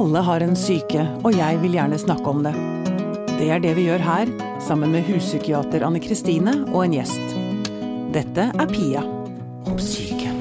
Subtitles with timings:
[0.00, 2.54] Alle har en syke, og jeg vil gjerne snakke om det.
[3.36, 4.30] Det er det vi gjør her,
[4.64, 7.34] sammen med huspsykiater Anne Kristine og en gjest.
[8.14, 9.02] Dette er Pia
[9.68, 10.32] om syke.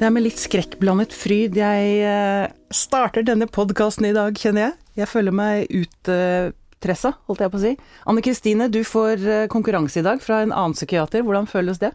[0.00, 4.78] Det er med litt skrekkblandet fryd jeg eh, starter denne podkasten i dag, kjenner jeg.
[5.04, 7.76] Jeg føler meg uttressa, holdt jeg på å si.
[8.10, 11.22] Anne Kristine, du får eh, konkurranse i dag fra en annen psykiater.
[11.22, 11.94] Hvordan føles det?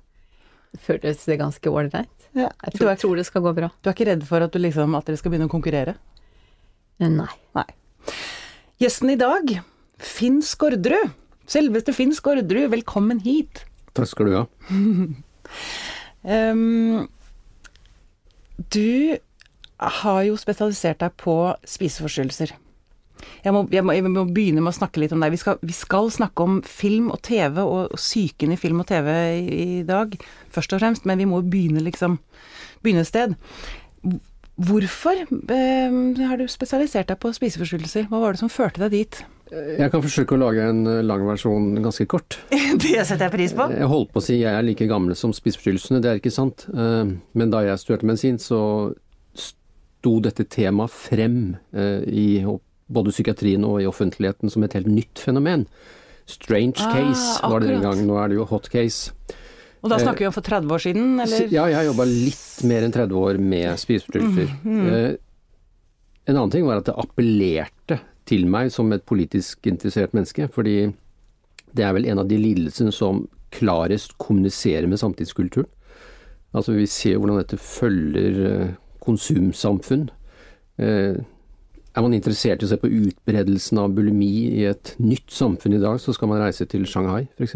[0.87, 2.16] Føles Det ganske ålreit.
[2.35, 2.49] Ja.
[2.63, 3.69] Jeg Du tror, er, tror det skal gå bra.
[3.81, 5.95] du er ikke redd for at, du liksom, at dere skal begynne å konkurrere?
[6.99, 7.29] Nei.
[7.55, 7.67] Nei.
[8.81, 9.55] Gjesten i dag,
[10.01, 11.13] Finn Skårderud.
[11.47, 13.63] Selveste Finn Skårderud, velkommen hit.
[13.97, 14.43] Takk skal du ha.
[16.51, 17.07] um,
[18.73, 19.17] du
[19.77, 21.35] har jo spesialisert deg på
[21.69, 22.55] spiseforstyrrelser.
[23.43, 25.33] Jeg må, jeg, må, jeg må begynne med å snakke litt om deg.
[25.33, 28.89] Vi skal, vi skal snakke om film og TV og, og psyken i film og
[28.89, 29.43] TV i,
[29.79, 30.15] i dag,
[30.53, 32.19] først og fremst, men vi må begynne liksom
[32.85, 33.31] Begynne et sted.
[34.57, 35.95] Hvorfor eh,
[36.29, 38.07] har du spesialisert deg på spiseforstyrrelser?
[38.09, 39.19] Hva var det som førte deg dit?
[39.53, 42.39] Jeg kan forsøke å lage en eh, lang versjon ganske kort.
[42.83, 43.67] det setter jeg pris på.
[43.73, 46.65] Jeg holdt på å si jeg er like gammel som spiseforstyrrelsene, det er ikke sant.
[46.73, 48.61] Eh, Men da jeg studerte medisin, så
[49.37, 51.39] sto dette temaet frem
[51.73, 52.27] i
[52.89, 55.65] både psykiatrien og i offentligheten som et helt nytt fenomen.
[56.27, 59.11] Strange Ah, case var det den gang, nå er det jo hot case.
[59.83, 61.47] Og da snakker vi om for 30 år siden, eller?
[61.53, 64.51] Ja, jeg har jobba litt mer enn 30 år med spiseforstyrrelser.
[64.65, 65.15] Eh,
[66.27, 70.93] En annen ting var at det appellerte til meg som et politisk interessert menneske, fordi
[71.73, 73.21] det er vel en av de lidelsene som
[73.55, 75.69] klarest kommuniserer med samtidskulturen.
[76.53, 80.09] Altså Vi ser jo hvordan dette følger eh, konsumsamfunn.
[81.97, 85.73] Eh, Er man interessert i å se på utbredelsen av bulimi i et nytt samfunn
[85.73, 87.55] i dag, så skal man reise til Shanghai f.eks.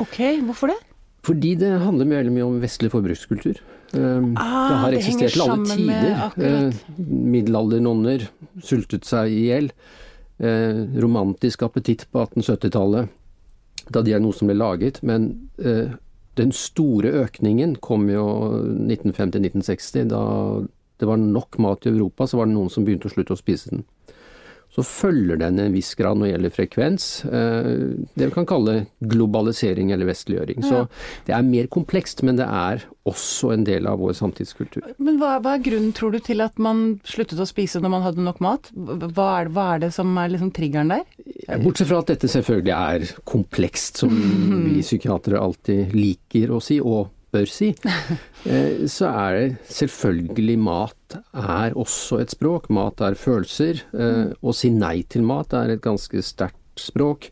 [0.00, 0.78] Ok, hvorfor det?
[1.24, 3.60] Fordi det handler veldig mye om vestlig forbrukskultur.
[3.94, 6.32] Um, Ah, det har eksistert til alle tider.
[6.36, 8.26] Uh, middelaldernonner
[8.62, 9.70] sultet seg i hjel.
[10.42, 13.08] Uh, romantisk appetitt på 1870-tallet,
[13.94, 15.00] da diagnosen ble laget.
[15.02, 15.94] Men uh,
[16.36, 18.26] den store økningen kom jo
[18.64, 20.08] 1950-1960.
[20.10, 20.24] Da
[21.04, 23.40] det var nok mat i Europa, så var det noen som begynte å slutte å
[23.44, 23.84] spise den.
[24.74, 27.04] Så følger den en viss grad når det gjelder frekvens.
[27.30, 27.68] eh,
[28.18, 28.72] Det vi kan kalle
[29.06, 30.64] globalisering eller vestliggjøring.
[30.66, 30.88] Så
[31.28, 34.82] det er mer komplekst, men det er også en del av vår samtidskultur.
[34.98, 38.02] Men hva, hva er grunnen, tror du, til at man sluttet å spise når man
[38.08, 38.72] hadde nok mat?
[38.74, 41.06] Hva er, hva er det som er liksom triggeren der?
[41.62, 44.10] Bortsett fra at dette selvfølgelig er komplekst, som
[44.66, 47.72] vi psykiatere alltid liker å si, og bør si,
[48.46, 52.70] eh, så er det selvfølgelig mat er også et språk.
[52.74, 53.84] Mat er følelser.
[53.92, 57.30] eh, Å si nei til mat er et ganske sterkt språk.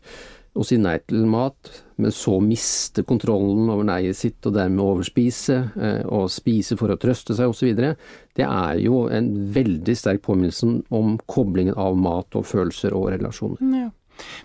[0.53, 5.55] Å si nei til mat, men så miste kontrollen over neiet sitt og dermed overspise,
[5.81, 7.71] eh, og spise for å trøste seg osv.,
[8.37, 13.65] det er jo en veldig sterk påminnelse om koblingen av mat og følelser og relasjoner.
[13.81, 13.89] Ja.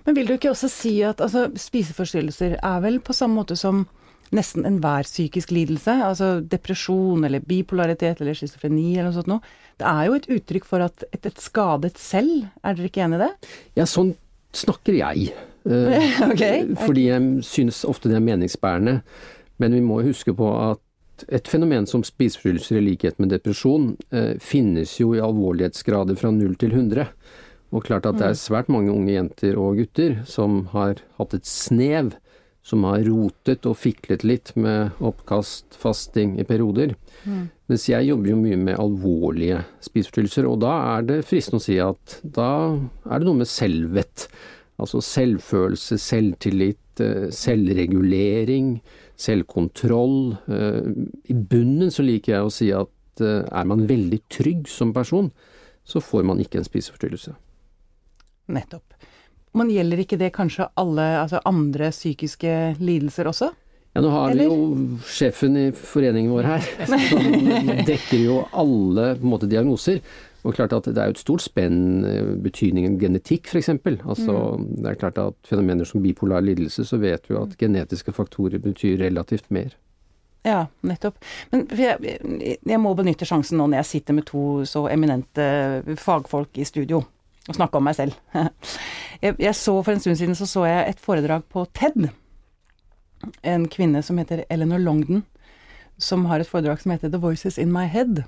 [0.06, 3.84] Men vil du ikke også si at altså, spiseforstyrrelser er vel på samme måte som
[4.34, 9.52] nesten enhver psykisk lidelse, altså depresjon eller bipolaritet eller schizofreni eller noe sånt noe.
[9.78, 13.20] Det er jo et uttrykk for at et, et skadet selv, er dere ikke enig
[13.20, 13.30] i det?
[13.78, 14.14] Ja, sånn
[14.56, 15.30] snakker jeg.
[15.68, 16.42] Eh, Ok.
[16.80, 19.02] Fordi jeg synes ofte det er meningsbærende.
[19.60, 24.38] Men vi må huske på at et fenomen som spiseforstyrrelser i likhet med depresjon eh,
[24.40, 27.10] finnes jo i alvorlighetsgrader fra 0 til 100.
[27.74, 31.44] Og klart at det er svært mange unge jenter og gutter som har hatt et
[31.44, 32.14] snev,
[32.66, 36.94] som har rotet og fiklet litt med oppkast, fasting i perioder.
[37.68, 41.78] Mens jeg jobber jo mye med alvorlige spiseforstyrrelser, og da er det fristende å si
[41.82, 42.50] at da
[43.08, 44.28] er det noe med selvvett.
[44.78, 48.76] Altså selvfølelse, selvtillit, eh, selvregulering,
[49.18, 50.36] selvkontroll.
[50.46, 50.92] Eh,
[51.32, 55.32] I bunnen så liker jeg å si at eh, er man veldig trygg som person,
[55.88, 57.34] så får man ikke en spiseforstyrrelse.
[58.54, 58.97] Nettopp.
[59.58, 63.50] Men gjelder ikke det kanskje alle altså andre psykiske lidelser også?
[63.96, 64.46] Ja, nå har Eller?
[64.46, 66.66] vi jo sjefen i foreningen vår her,
[67.08, 69.98] som dekker jo alle måte, diagnoser.
[70.46, 73.72] Og klart at det er jo et stort spenn, eh, betydningen genetikk f.eks.
[73.74, 74.36] Altså,
[74.78, 79.00] Det er klart at fenomener som bipolar lidelse, så vet vi at genetiske faktorer betyr
[79.02, 79.74] relativt mer.
[80.46, 81.18] Ja, nettopp.
[81.50, 81.98] Men jeg,
[82.62, 85.48] jeg må benytte sjansen nå når jeg sitter med to så eminente
[85.98, 87.02] fagfolk i studio
[87.48, 88.16] og snakke om meg selv.
[89.22, 92.04] Jeg så For en stund siden så, så jeg et foredrag på TED.
[93.42, 95.24] En kvinne som heter Eleanor Longden,
[95.98, 98.22] som har et foredrag som heter The Voices in My Head.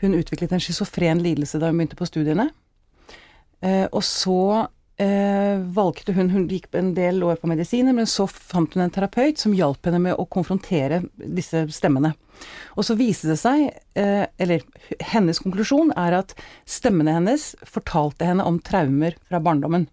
[0.00, 2.48] Hun utviklet en schizofren lidelse da hun begynte på studiene.
[3.60, 4.68] Eh, og så
[5.02, 8.92] eh, valgte hun Hun gikk en del år på medisiner, men så fant hun en
[8.92, 12.14] terapeut som hjalp henne med å konfrontere disse stemmene.
[12.76, 14.64] Og så viste det seg, eh, eller
[15.12, 16.34] hennes konklusjon er at
[16.68, 19.88] stemmene hennes fortalte henne om traumer fra barndommen.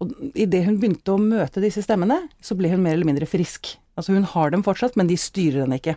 [0.00, 3.76] Og idet hun begynte å møte disse stemmene, så ble hun mer eller mindre frisk.
[3.98, 5.96] Altså hun har dem fortsatt, men de styrer henne ikke.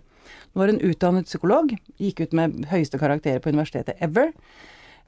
[0.52, 4.32] Nå var hun utdannet psykolog, gikk ut med høyeste karakterer på universitetet ever.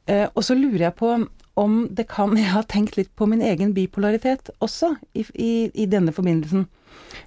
[0.06, 1.16] Eh, og så lurer jeg på
[1.60, 5.90] om det kan Jeg har tenkt litt på min egen bipolaritet også, i, i, i
[5.90, 6.68] denne forbindelsen.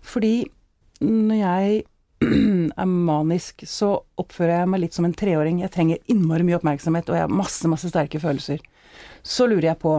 [0.03, 0.47] Fordi
[1.01, 1.85] når jeg
[2.83, 5.61] er manisk, så oppfører jeg meg litt som en treåring.
[5.63, 8.63] Jeg trenger innmari mye oppmerksomhet, og jeg har masse, masse sterke følelser.
[9.27, 9.99] Så lurer jeg på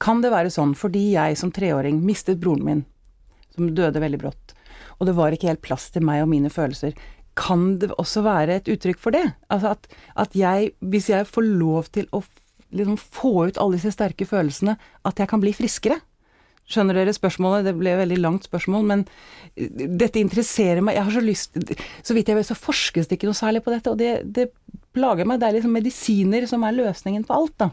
[0.00, 2.82] Kan det være sånn fordi jeg som treåring mistet broren min,
[3.54, 4.52] som døde veldig brått,
[4.98, 6.92] og det var ikke helt plass til meg og mine følelser,
[7.40, 9.24] kan det også være et uttrykk for det?
[9.48, 9.88] Altså at,
[10.20, 12.20] at jeg, hvis jeg får lov til å
[12.74, 14.76] liksom få ut alle disse sterke følelsene,
[15.06, 15.98] at jeg kan bli friskere?
[16.70, 17.66] Skjønner dere spørsmålet?
[17.66, 19.00] Det ble et veldig langt spørsmål, men
[19.56, 20.94] dette interesserer meg.
[20.98, 21.58] Jeg har så lyst
[22.06, 24.52] Så vidt jeg vet, så forskes det ikke noe særlig på dette, og det, det
[24.94, 25.40] plager meg.
[25.40, 27.70] Det er liksom medisiner som er løsningen på alt, da.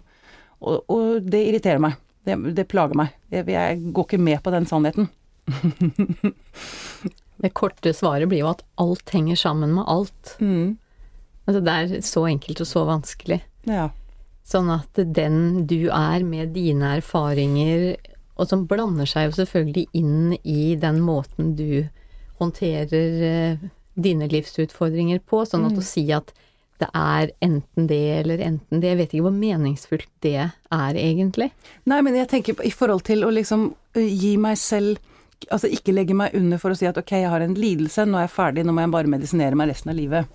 [0.65, 1.99] Og, og det irriterer meg.
[2.25, 3.13] Det, det plager meg.
[3.31, 5.11] Jeg, jeg, går ikke med på den sannheten.
[7.43, 10.33] det korte svaret blir jo at alt henger sammen med alt.
[10.41, 10.73] Mm.
[11.47, 13.39] Altså det er så enkelt og så vanskelig.
[13.69, 13.91] Ja.
[14.47, 17.97] Sånn at den du er med dine erfaringer,
[18.39, 21.89] og som blander seg jo selvfølgelig inn i den måten du
[22.39, 23.57] håndterer eh,
[23.97, 25.81] dine livsutfordringer på, sånn at Mm.
[25.81, 26.31] å si at
[26.77, 31.49] det er enten det eller enten det, jeg vet ikke hvor meningsfullt det er egentlig.
[31.89, 34.97] Nei, men jeg tenker i forhold til å liksom gi meg selv
[35.51, 38.17] Altså ikke legge meg under for å si at ok, jeg har en lidelse, nå
[38.17, 40.25] er jeg ferdig, nå må jeg bare medisinere meg resten av livet.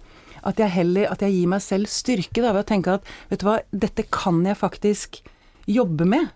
[0.42, 3.42] At jeg heller At jeg gir meg selv styrke da, ved å tenke at vet
[3.42, 5.20] du hva, dette kan jeg faktisk
[5.70, 6.30] jobbe med.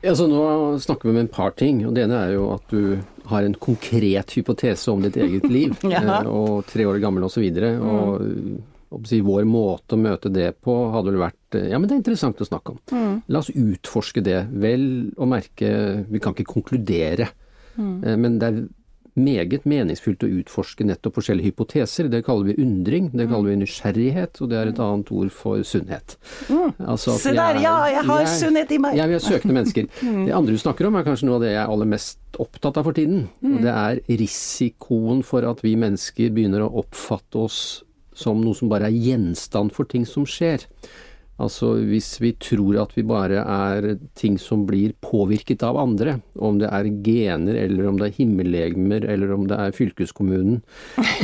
[0.00, 0.40] Ja, så nå
[0.80, 1.82] snakker vi om en par ting.
[1.86, 2.98] og Det ene er jo at du
[3.30, 5.74] har en konkret hypotese om ditt eget liv.
[5.92, 6.02] Ja.
[6.22, 7.26] eh, Og tre år gammel osv.
[7.26, 9.26] Og, så videre, og mm.
[9.26, 12.40] vår måte å møte det på hadde vel vært eh, Ja, men det er interessant
[12.40, 13.20] å snakke om.
[13.28, 14.44] La oss utforske det.
[14.62, 14.86] Vel
[15.16, 15.72] å merke
[16.08, 17.30] Vi kan ikke konkludere.
[17.76, 18.64] eh, Men det er
[19.16, 22.08] meget meningsfullt å utforske nettopp forskjellige hypoteser.
[22.12, 25.62] Det kaller vi undring, det kaller vi nysgjerrighet, og det er et annet ord for
[25.64, 26.16] sunnhet.
[26.78, 28.96] Altså at Se der, er- ja, jeg har er- sunnhet i meg!
[28.96, 29.88] ja, vi er søkende mennesker.
[30.26, 32.76] Det andre du snakker om er kanskje noe av det jeg er aller mest opptatt
[32.76, 33.28] av for tiden.
[33.42, 37.60] Og det er risikoen for at vi mennesker begynner å oppfatte oss
[38.16, 40.64] som noe som bare er gjenstand for ting som skjer.
[41.42, 46.56] Altså hvis vi tror at vi bare er ting som blir påvirket av andre, om
[46.62, 50.62] det er gener eller om det er himmellegemer eller om det er fylkeskommunen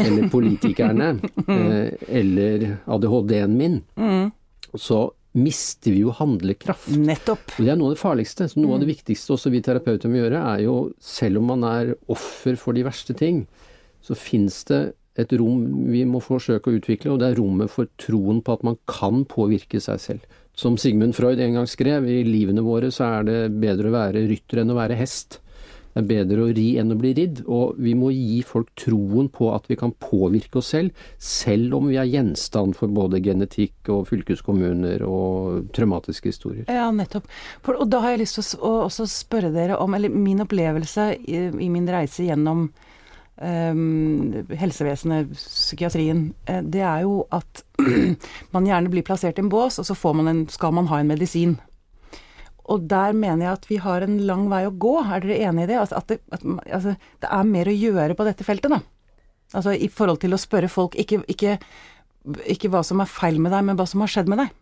[0.04, 1.14] eller politikerne
[1.56, 3.80] eh, eller ADHD-en min,
[4.76, 6.90] så mister vi jo handlekraft.
[6.92, 7.54] Nettopp.
[7.56, 8.48] Og det er noe av det farligste.
[8.52, 11.64] Så noe av det viktigste også vi terapeuter må gjøre, er jo selv om man
[11.68, 13.46] er offer for de verste ting,
[14.04, 14.82] så fins det
[15.20, 18.64] et rom vi må forsøke å utvikle, og det er rommet for troen på at
[18.66, 20.38] man kan påvirke seg selv.
[20.56, 24.26] Som Sigmund Freud en gang skrev, i livene våre så er det bedre å være
[24.28, 25.40] rytter enn å være hest.
[25.92, 29.28] Det er bedre å ri enn å bli ridd, og vi må gi folk troen
[29.32, 33.90] på at vi kan påvirke oss selv, selv om vi er gjenstand for både genetikk
[33.92, 36.64] og fylkeskommuner og traumatiske historier.
[36.72, 37.28] Ja, nettopp.
[37.74, 41.42] Og da har jeg lyst til å, også spørre dere om Eller min opplevelse i,
[41.52, 42.70] min reise gjennom
[43.40, 47.64] helsevesenet, psykiatrien, eh, det er jo at
[48.54, 51.08] man gjerne blir plassert i en bås, og så man en, skal man ha en
[51.10, 51.56] medisin.
[52.70, 54.94] Og der mener jeg at vi har en lang vei å gå.
[55.02, 55.78] Er dere enig i det?
[55.80, 58.78] Altså, at det, at, altså, det er mer å gjøre på dette feltet, da.
[59.52, 61.58] Altså i forhold til å spørre folk ikke, ikke,
[62.54, 64.54] ikke hva som er feil med deg, men hva som har skjedd med deg.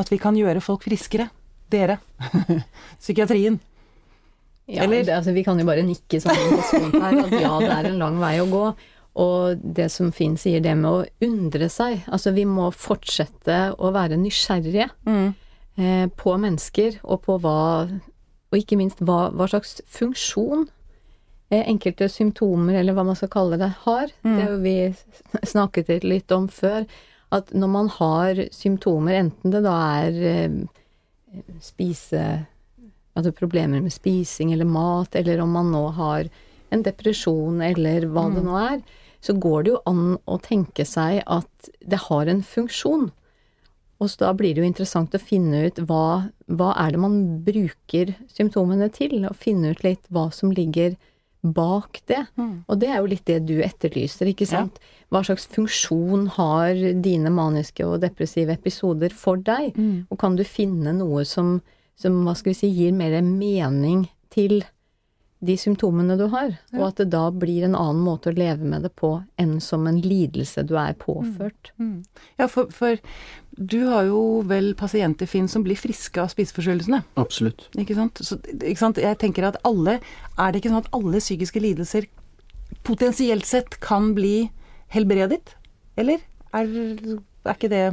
[0.00, 1.28] At vi kan gjøre folk friskere.
[1.68, 1.98] Dere.
[3.02, 3.58] Psykiatrien.
[4.68, 5.04] Ja, Eller?
[5.04, 8.18] det, altså, vi kan jo bare nikke sånn her, at ja, det er en lang
[8.20, 8.64] vei å gå.
[9.18, 12.04] Og det som Finn sier, det med å undre seg.
[12.06, 17.60] Altså, vi må fortsette å være nysgjerrige eh, på mennesker, og på hva
[18.48, 20.62] Og ikke minst hva, hva slags funksjon
[21.50, 24.12] eh, enkelte symptomer, eller hva man skal kalle det, har.
[24.36, 24.76] Det har jo vi
[25.52, 26.86] snakket litt om før.
[27.34, 30.54] At når man har symptomer, enten det da er eh,
[31.60, 32.22] spise
[33.18, 36.30] altså problemer med spising eller mat, eller om man nå har
[36.70, 38.80] en depresjon eller hva det nå er,
[39.24, 43.08] så går det jo an å tenke seg at det har en funksjon.
[43.98, 47.16] Og så da blir det jo interessant å finne ut hva, hva er det man
[47.42, 50.94] bruker symptomene til, og finne ut litt hva som ligger
[51.42, 52.20] bak det.
[52.70, 54.78] Og det er jo litt det du etterlyser, ikke sant.
[55.10, 59.74] Hva slags funksjon har dine maniske og depressive episoder for deg?
[60.10, 61.60] Og kan du finne noe som,
[61.98, 64.62] som hva skal vi si, gir mer mening til
[65.38, 68.82] de symptomene du har, og at det da blir en annen måte å leve med
[68.82, 71.70] det på enn som en lidelse du er påført.
[71.78, 72.02] Mm.
[72.40, 72.98] Ja, for, for
[73.54, 77.04] du har jo vel pasienter, Finn, som blir friske av spiseforstyrrelsene.
[77.22, 77.68] Absolutt.
[77.78, 78.18] Ikke sant?
[78.18, 78.98] Så, ikke sant?
[79.02, 79.98] Jeg tenker at alle
[80.38, 82.10] Er det ikke sånn at alle psykiske lidelser
[82.86, 84.48] potensielt sett kan bli
[84.94, 85.54] helbredet?
[85.98, 86.22] Eller
[86.54, 86.74] er,
[87.46, 87.84] er ikke det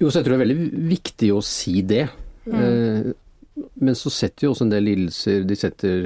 [0.00, 2.06] Jo, så jeg tror det er veldig viktig å si det.
[2.48, 3.12] Eh,
[3.80, 6.04] men så setter jo også en del lidelser De setter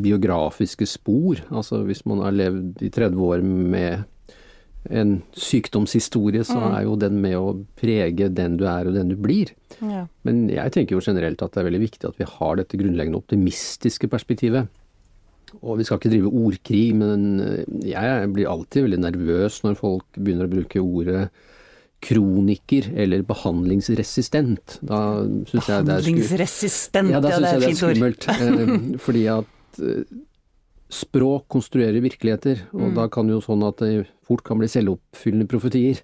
[0.00, 1.42] biografiske spor.
[1.52, 4.06] Altså hvis man har levd i 30 år med
[4.88, 9.16] en sykdomshistorie, så er jo den med å prege den du er og den du
[9.20, 9.52] blir.
[9.84, 10.06] ja.
[10.24, 13.20] Men jeg tenker jo generelt at det er veldig viktig at vi har dette grunnleggende
[13.20, 14.70] optimistiske perspektivet.
[15.60, 20.06] Og vi skal ikke drive ordkrig, men eh, jeg blir alltid veldig nervøs når folk
[20.16, 21.24] begynner å bruke ordet
[22.00, 24.78] kroniker eller behandlingsresistent.
[24.82, 25.00] Da
[25.50, 28.28] syns jeg det er Behandlingsresistent, ja, da ja, det er jeg det er skummelt.
[28.28, 30.04] eh, fordi at eh,
[30.90, 32.94] språk konstruerer virkeligheter, og Mm.
[32.96, 36.00] da kan jo sånn at det fort kan bli selvoppfyllende profetier.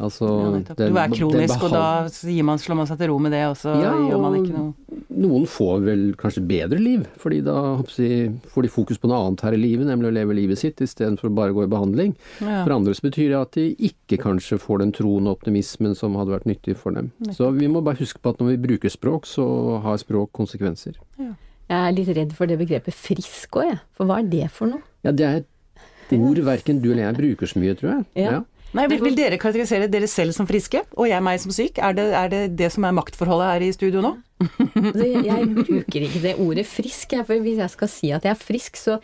[0.00, 3.18] Altså, Ja, den- du er kronisk, og da gir man, slår man seg til ro
[3.18, 4.74] med det, og så Ja, gjør man ikke noe
[5.20, 7.54] Noen får vel kanskje bedre liv, fordi da
[7.98, 10.76] jeg, får de fokus på noe annet her i livet, nemlig å leve livet sitt
[10.80, 12.14] istedenfor å bare gå i behandling.
[12.40, 12.64] ja.
[12.64, 16.14] For andre så betyr det at de ikke kanskje får den troen og optimismen som
[16.14, 17.10] hadde vært nyttig for dem.
[17.34, 20.94] Så vi må bare huske på at når vi bruker språk, så har språk konsekvenser.
[21.18, 21.34] Jeg
[21.70, 23.80] er litt redd for det begrepet frisk òg, jeg.
[23.92, 24.80] For hva er det for noe?
[25.04, 28.06] Ja, det er et ord verken du eller jeg bruker så mye, tror jeg.
[28.24, 28.40] Ja.
[28.76, 31.80] Nei, vil, vil dere karakterisere dere selv som friske, og jeg meg som syk?
[31.82, 34.16] Er det er det, det som er maktforholdet her i studio nå?
[34.80, 38.32] Altså, jeg, jeg bruker ikke det ordet frisk, for hvis jeg skal si at jeg
[38.32, 38.96] er frisk, så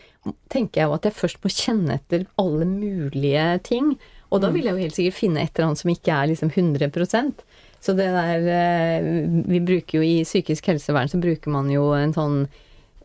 [0.49, 3.91] tenker jeg jo at jeg først må kjenne etter alle mulige ting.
[4.31, 6.49] Og da vil jeg jo helt sikkert finne et eller annet som ikke er liksom
[6.51, 7.43] 100%
[7.79, 9.05] Så det der eh,
[9.47, 12.41] Vi bruker jo i psykisk helsevern så bruker man jo en sånn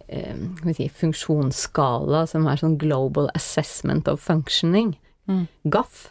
[0.08, 0.34] eh,
[0.74, 4.96] si, funksjonsskala som er sånn Global Assessment of Functioning.
[5.70, 6.08] GAF.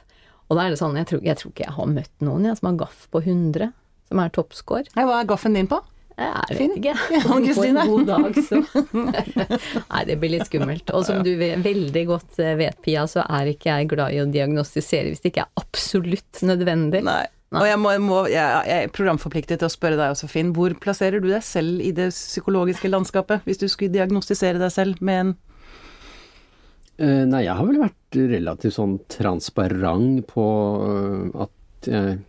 [0.52, 2.60] Og da er det sånn, jeg tror, jeg tror ikke jeg har møtt noen jeg,
[2.60, 3.72] som har gaff på 100,
[4.12, 4.90] som er toppscore.
[4.98, 5.80] Ja, hva er gaffen din på?
[6.20, 6.96] Jeg vet ikke.
[7.16, 8.60] Ja, På en god dag, så
[9.94, 10.92] Nei, det blir litt skummelt.
[10.94, 14.20] Og som du ve- veldig godt eh, vet, Pia, så er ikke jeg glad i
[14.22, 17.02] å diagnostisere hvis det ikke er absolutt nødvendig.
[17.08, 17.24] Nei.
[17.52, 20.54] Og jeg, må, jeg, må, jeg, jeg er programforpliktet til å spørre deg også, Finn.
[20.56, 25.02] Hvor plasserer du deg selv i det psykologiske landskapet, hvis du skulle diagnostisere deg selv
[25.04, 25.34] med en
[27.02, 30.44] Nei, jeg har vel vært relativt sånn transparent på
[30.86, 32.20] eh, at jeg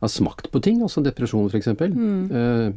[0.00, 1.68] har smakt på ting, altså depresjon f.eks.
[1.76, 2.30] Mm.
[2.32, 2.70] Eh,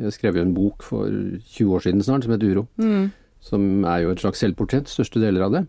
[0.00, 2.64] Jeg skrev jo en bok for 20 år siden snart som het Uro.
[2.82, 3.10] Mm.
[3.42, 5.62] Som er jo et slags selvportrett, største deler av det.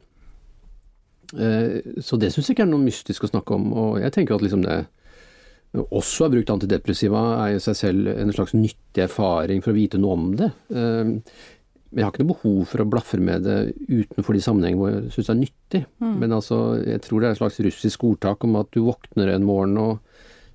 [1.38, 3.69] Eh, Så det syns jeg ikke er noe mystisk å snakke om.
[3.73, 4.81] Og jeg tenker at liksom det
[5.77, 10.01] også har brukt antidepressiva er i seg selv en slags nyttig erfaring for å vite
[10.01, 10.50] noe om det.
[11.91, 13.57] Eh, Men jeg har ikke noe behov for å blafre med det
[13.89, 15.81] utenfor de sammenhengene hvor jeg syns det er nyttig.
[16.00, 19.43] Men altså, jeg tror det er et slags russisk ordtak om at du våkner en
[19.48, 20.00] morgen og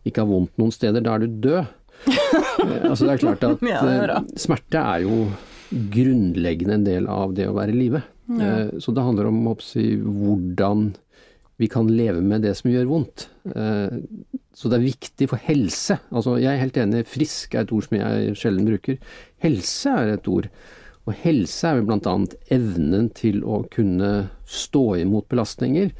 [0.06, 1.66] ikke har vondt noen steder, da er du død.
[2.56, 5.26] Eh, altså det er klart at Ja, er eh, smerte er jo
[5.92, 8.00] grunnleggende en del av det å være i live.
[8.32, 8.54] Ja.
[8.82, 10.88] Så det handler om oppsi, hvordan
[11.60, 13.28] vi kan leve med det som gjør vondt.
[13.54, 14.00] Eh,
[14.56, 15.98] Så det er viktig for helse.
[16.10, 18.96] Altså, jeg er helt enig, frisk er et ord som jeg sjelden bruker.
[19.44, 20.48] Helse er et ord.
[21.06, 25.92] Og helse er jo annet evnen til å kunne stå imot belastninger.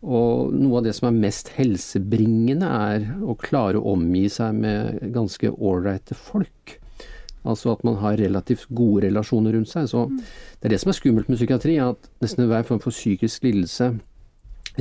[0.00, 5.12] Og noe av det som er mest helsebringende, er å klare å omgi seg med
[5.12, 6.78] ganske ålreite folk.
[7.44, 9.88] Altså at man har relativt gode relasjoner rundt seg.
[9.92, 13.44] Så det er det som er skummelt med psykiatri, at nesten enhver form for psykisk
[13.44, 13.92] lidelse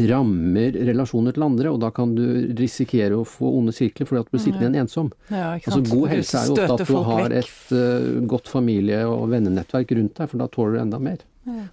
[0.08, 2.24] rammer relasjoner til andre, og da kan du
[2.56, 5.12] risikere å få onde sirkler fordi at du blir sittende igjen ensom.
[5.30, 5.84] Ja, ikke Altså.
[5.92, 7.38] God helse er jo ofte at du har vekk.
[7.40, 11.18] et uh, godt familie- og vennenettverk rundt deg, for da tåler du enda mer.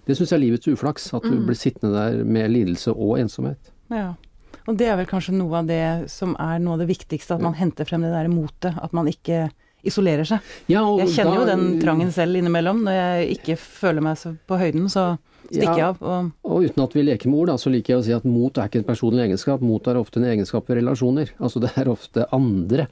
[0.07, 1.45] Det syns jeg er livets uflaks, at du Mm.
[1.45, 3.57] blir sittende der med lidelse og ensomhet.
[3.91, 4.15] Ja.
[4.67, 7.41] Og det er vel kanskje noe av det som er noe av det viktigste, at
[7.41, 8.73] man henter frem det der motet.
[8.81, 9.51] At man ikke
[9.85, 10.39] isolerer seg.
[10.67, 12.81] Ja, og Jeg kjenner jo den trangen selv innimellom.
[12.83, 15.17] Når jeg ikke føler meg så på høyden, så
[15.51, 15.89] stikker jeg Ja.
[15.89, 16.01] av.
[16.01, 18.25] Og Og uten at vi leker med ord, da, så liker jeg å si at
[18.25, 19.61] mot er ikke en personlig egenskap.
[19.61, 21.29] Mot er ofte en egenskap ved relasjoner.
[21.39, 22.87] Altså det er ofte andre,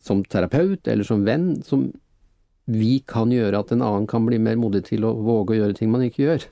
[0.00, 1.92] som terapeut eller som venn, som
[2.70, 5.76] vi kan gjøre at en annen kan bli mer modig til å våge å gjøre
[5.76, 6.44] ting man ikke gjør.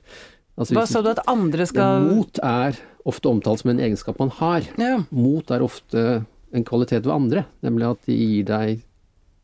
[0.59, 2.75] Altså, hva sa du at andre skal Mot er
[3.07, 4.61] ofte omtalt som en egenskap man har.
[4.77, 5.05] Ja.
[5.15, 8.81] Mot er ofte en kvalitet ved andre, nemlig at de gir deg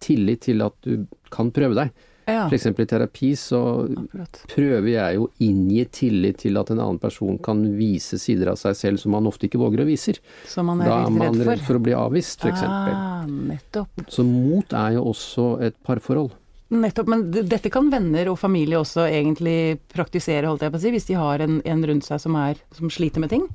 [0.03, 1.91] tillit til at du kan prøve deg.
[2.25, 2.65] Ja, F.eks.
[2.65, 4.39] i terapi så akkurat.
[4.49, 8.77] prøver jeg å inngi tillit til at en annen person kan vise sider av seg
[8.79, 10.17] selv som man ofte ikke våger å viser.
[10.49, 11.67] Som man er Da er man redd redd for.
[11.67, 12.65] for å bli avvist, f.eks.
[12.65, 14.07] Ah, nettopp.
[14.09, 16.33] Så mot er jo også et parforhold.
[16.73, 20.93] Nettopp, men dette kan venner og familie også egentlig praktisere, holdt jeg på å si,
[20.95, 23.45] hvis de har en, en rundt seg som, er, som sliter med ting?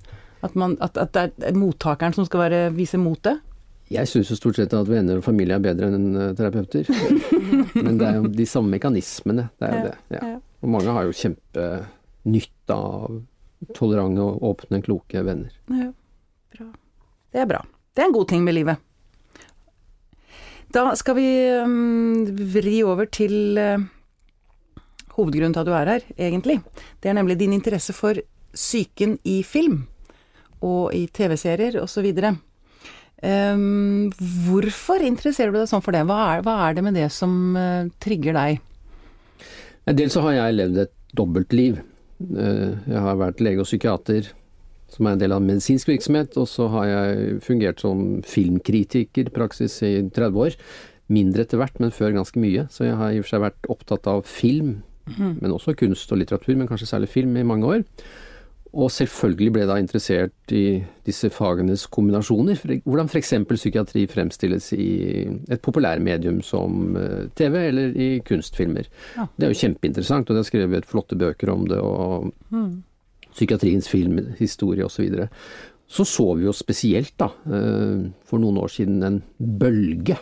[0.46, 3.42] At, man, at, at det er mottakeren som skal være, vise motet?
[3.90, 6.86] Jeg syns jo stort sett at venner og familie er bedre enn eh, terapeuter.
[7.84, 9.48] Men det er jo de samme mekanismene.
[9.58, 9.96] Det er jo det.
[10.14, 10.36] Ja.
[10.60, 13.18] Og mange har jo kjempenytte av
[13.76, 15.50] tolerante og åpne, kloke venner.
[15.74, 15.90] Ja,
[16.54, 16.68] bra.
[17.30, 17.64] Det er bra.
[17.94, 18.86] Det er en god ting med livet.
[20.70, 21.26] Da skal vi
[21.58, 23.82] um, vri over til uh,
[25.16, 26.60] hovedgrunnen til at du er her, egentlig.
[27.02, 28.22] Det er nemlig din interesse for
[28.54, 29.82] psyken i film,
[30.62, 32.06] og i TV-serier osv.
[33.20, 34.08] Um,
[34.46, 36.06] hvorfor interesserer du deg sånn for det?
[36.08, 38.60] Hva er, hva er det med det som uh, trigger deg?
[39.90, 41.80] Dels så har jeg levd et dobbeltliv.
[42.20, 44.30] Uh, Jeg har vært lege og psykiater,
[44.90, 49.76] som er en del av medisinsk virksomhet, og så har jeg fungert som filmkritiker, praksis
[49.86, 50.56] i 30 år.
[51.12, 52.68] Mindre etter hvert, men før ganske mye.
[52.72, 54.78] Så jeg har i og for seg vært opptatt av film,
[55.10, 57.80] men også kunst og litteratur, men kanskje særlig film i mange år.
[58.70, 60.64] Og selvfølgelig ble jeg da interessert i
[61.06, 62.60] disse fagenes kombinasjoner.
[62.84, 63.32] Hvordan f.eks.
[63.48, 64.90] psykiatri fremstilles i
[65.50, 68.86] et populærmedium som eh, TV eller i kunstfilmer.
[69.16, 69.26] Ja.
[69.34, 72.30] Det er jo kjempeinteressant, og det er skrevet flotte bøker om det, og
[73.34, 74.94] psykiatriens filmhistorie osv.
[74.94, 75.28] Så, videre.
[75.90, 80.18] så så vi jo spesielt, da, eh, for noen år siden en bølge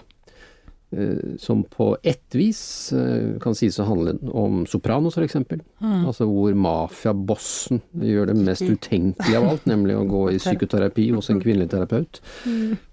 [1.36, 5.36] som på ett vis eh, kan sies å handle om Sopranos, f.eks.
[5.84, 11.28] Altså hvor mafiabossen gjør det mest utenkelige av alt, nemlig å gå i psykoterapi hos
[11.28, 12.22] en kvinnelig terapeut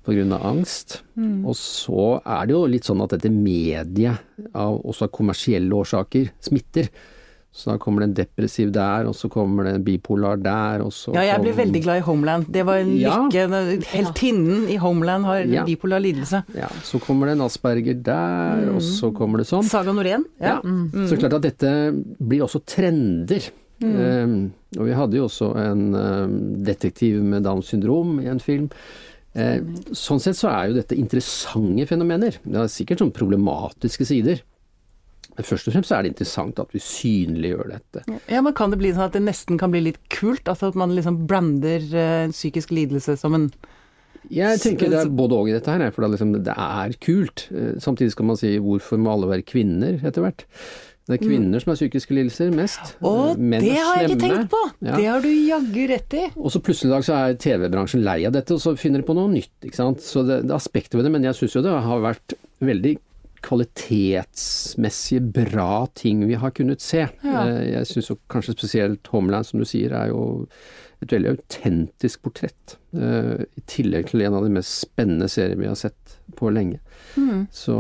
[0.06, 0.40] pga.
[0.42, 1.00] angst.
[1.48, 4.20] Og så er det jo litt sånn at dette mediet,
[4.52, 6.92] av, også av kommersielle årsaker, smitter.
[7.56, 10.92] Så da kommer det en depressiv der, og så kommer det en bipolar der, og
[10.92, 12.50] så Ja, jeg ble veldig glad i Homeland.
[12.52, 13.14] Det var en Ja.
[13.30, 13.86] lykke.
[13.94, 15.64] Heltinnen i Homeland har Ja.
[15.64, 16.44] bipolar lidelse.
[16.54, 19.64] Ja, så kommer det en asperger der, og så kommer det sånn.
[19.64, 20.26] Saga Norén.
[20.42, 20.60] Ja.
[21.08, 23.50] Så klart at dette blir også trender.
[23.82, 28.70] Eh, og vi hadde jo også en um, detektiv med Downs syndrom i en film.
[29.36, 29.60] Uh,
[29.92, 32.38] sånn sett så er jo dette interessante fenomener.
[32.46, 34.42] Det er sikkert sånn problematiske sider.
[35.36, 38.04] Men først og fremst er det interessant at vi synliggjør dette.
[38.32, 40.48] Ja, men kan det bli sånn at det nesten kan bli litt kult?
[40.48, 43.50] Altså at man liksom brander eh, en psykisk lidelse som en
[44.32, 46.96] Jeg tenker det er både og i dette her, for det er, liksom, det er
[47.04, 47.48] kult.
[47.52, 50.46] Eh, Samtidig skal man si hvorfor må alle være kvinner etter hvert?
[51.06, 52.96] Det er kvinner som har psykiske lidelser mest.
[53.06, 54.62] Å, Eh, menn det har jeg ikke tenkt på!
[54.88, 54.96] Ja.
[54.98, 56.24] Det har du jaggu rett i.
[56.34, 59.06] Og så plutselig i dag så er TV-bransjen lei av dette, og så finner de
[59.06, 59.52] på noe nytt.
[59.68, 60.02] ikke sant?
[60.02, 62.34] Så det, det aspekter ved det, men jeg syns jo det har vært
[62.66, 62.96] veldig
[63.46, 67.06] kvalitetsmessig bra ting vi har kunnet se.
[67.22, 67.44] Ja.
[67.48, 70.48] Eh, Jeg syns kanskje spesielt Homeland, som du sier, er jo
[71.04, 72.78] et veldig autentisk portrett.
[72.96, 76.80] eh, I tillegg til en av de mest spennende serier vi har sett på lenge.
[77.18, 77.48] Mm.
[77.52, 77.76] Så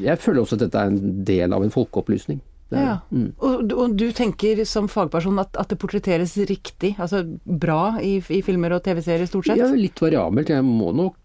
[0.00, 2.40] jeg føler også at dette er en del av en folkeopplysning.
[2.72, 2.98] Er- Ja.
[3.12, 3.32] Mm.
[3.40, 8.18] Og, du- og du tenker som fagperson at, at det portretteres riktig, altså bra i,
[8.30, 9.56] i filmer og TV-serier stort sett?
[9.58, 10.48] Ja, litt variabelt.
[10.48, 11.16] Jeg må nok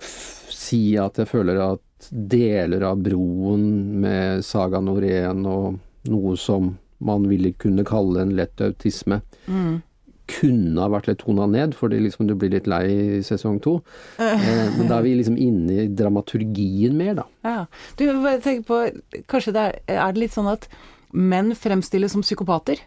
[0.00, 5.78] si at jeg føler at deler av broen med Saga Norén og
[6.10, 9.82] noe som man ville kunne kalle en lett autisme, Mm.
[10.30, 12.84] kunne ha vært litt tona ned, fordi liksom du blir litt lei
[13.18, 13.80] i sesong to.
[14.20, 17.24] Eh, men da er vi liksom inne i dramaturgien mer, da.
[17.42, 17.66] Ja.
[17.96, 18.78] Du, bare tenk på,
[19.26, 20.68] kanskje det er, er det litt sånn at
[21.12, 22.78] menn fremstilles som psykopater?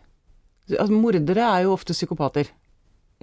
[0.71, 2.47] Altså, mordere er jo ofte psykopater.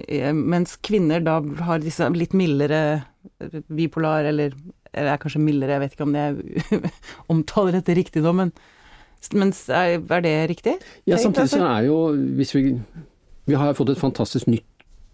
[0.06, 3.04] Eh, Mens kvinner da har disse litt mildere
[3.72, 4.52] bipolar, eller,
[4.92, 6.82] eller er kanskje mildere, jeg vet ikke om jeg
[7.32, 8.52] omtaler dette riktig nå, men
[9.36, 10.78] mens er, er det riktig?
[11.04, 11.68] Ja, samtidig så altså.
[11.68, 11.98] er jo
[12.38, 12.62] hvis vi
[13.50, 14.64] Vi har fått et fantastisk nytt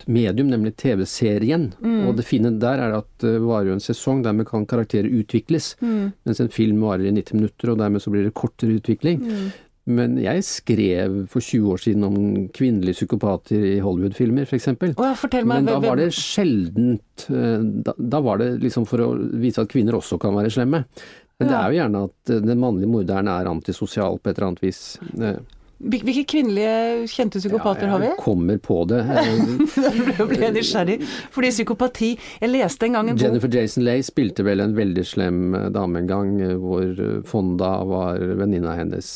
[0.05, 1.71] medium, nemlig TV-serien.
[1.81, 2.09] Mm.
[2.09, 5.73] Og det fine der er at det varer jo en sesong, dermed kan karakterer utvikles.
[5.81, 6.13] Mm.
[6.29, 9.25] Mens en film varer i 90 minutter, og dermed så blir det kortere utvikling.
[9.25, 9.49] Mm.
[9.87, 12.17] Men jeg skrev for 20 år siden om
[12.55, 14.73] kvinnelige psykopater i Hollywood-filmer, f.eks.
[14.81, 19.13] For ja, Men da var det sjeldent eh, da, da var det liksom for å
[19.39, 20.83] vise at kvinner også kan være slemme.
[21.39, 24.49] Men det er jo gjerne at eh, den mannlige morderen er antisosial på et eller
[24.49, 24.83] annet vis.
[25.77, 28.07] Hvil- Hvilke kvinnelige kjente psykopater ja, har vi?
[28.11, 29.01] jeg kommer på det.
[30.17, 30.99] Jeg ble nysgjerrig.
[31.35, 32.11] Fordi psykopati
[32.41, 35.67] Jeg leste en gang en bok Jennifer Jason Leigh spilte vel en veldig slem eh,
[35.75, 39.11] dame en gang, eh, hvor eh, Fonda var venninna hennes,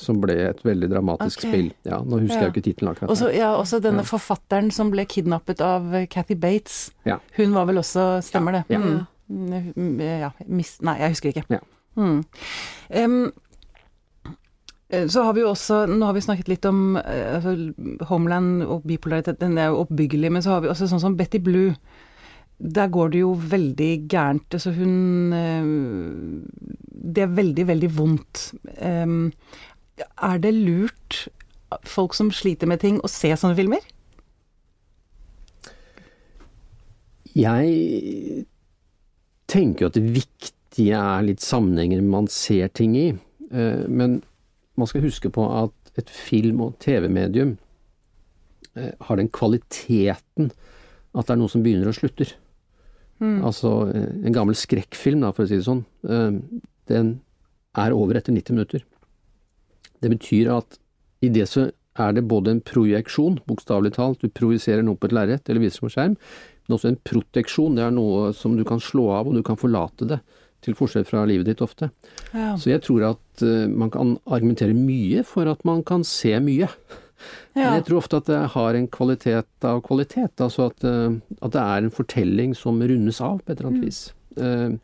[0.00, 1.50] som ble et veldig dramatisk okay.
[1.52, 1.72] spill.
[1.88, 2.44] Ja, Nå husker Ja.
[2.46, 3.12] jeg jo ikke tittelen akkurat.
[3.16, 4.10] Også, ja, også denne Ja.
[4.12, 6.90] forfatteren som ble kidnappet av Cathy Kathy Bates.
[7.06, 7.18] Ja.
[7.36, 8.64] Hun var vel også Stemmer det?
[8.68, 8.78] Ja.
[8.78, 9.06] Mm.
[9.76, 11.44] Mm, ja mis, nei, jeg husker ikke.
[11.50, 11.58] Ja.
[11.96, 12.24] Mm.
[12.90, 13.30] Eh,
[14.86, 17.56] Så har vi jo også, nå har vi snakket litt om eh, altså,
[18.06, 21.40] Homeland og bipolaritet, den er jo oppbyggelig, men så har vi også sånn som Betty
[21.42, 21.72] Blue.
[22.56, 24.46] Der går det jo veldig gærent.
[24.54, 25.72] Altså hun eh,
[27.16, 28.46] Det er veldig, veldig vondt.
[28.78, 31.26] Er det lurt,
[31.84, 33.82] folk som sliter med ting, å se sånne filmer?
[37.36, 38.46] Jeg
[39.50, 43.10] tenker jo at det viktige er litt sammenhenger man ser ting i.
[43.50, 44.22] Eh, Men
[44.76, 47.56] man skal huske på at et film- og TV-medium
[48.76, 50.50] eh, har den kvaliteten
[51.16, 52.34] at det er noe som begynner og slutter.
[53.20, 56.36] Altså eh, en gammel skrekkfilm, da, for å si det sånn, eh,
[56.90, 57.14] den
[57.76, 58.84] er over etter 90 minutter.
[60.04, 60.78] Det betyr at
[61.24, 65.16] i det så er det både en projeksjon, bokstavelig talt, du projiserer noe på et
[65.16, 66.16] lerret eller viser på skjerm,
[66.66, 69.56] men også en proteksjon, det er noe som du kan slå av og du kan
[69.56, 70.20] forlate det,
[70.64, 71.90] til forskjell fra livet ditt ofte.
[72.32, 72.54] Ja.
[72.60, 76.70] Så jeg tror at uh, man kan argumentere mye for at man kan se mye.
[77.56, 81.52] Men jeg tror ofte at det har en kvalitet av kvalitet, altså at, uh, at
[81.56, 84.02] det er en fortelling som rundes av på et eller annet vis.
[84.36, 84.76] Uh,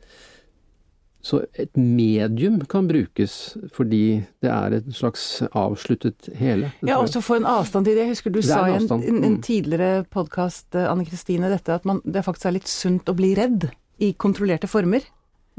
[1.22, 6.72] Så et medium kan brukes fordi det er et slags avsluttet hele.
[6.82, 8.08] Ja, også få en avstand til det.
[8.08, 9.42] Jeg husker du Det sa i en en, en, en mm.
[9.46, 13.68] tidligere podkast, Anne Kristine, dette at man, det faktisk er litt sunt å bli redd
[14.02, 15.06] i kontrollerte former.